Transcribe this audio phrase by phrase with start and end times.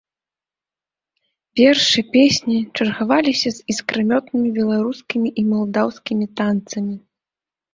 [1.59, 6.95] Вершы, песні чаргаваліся з іскрамётнымі беларускімі і малдаўскімі танцамі.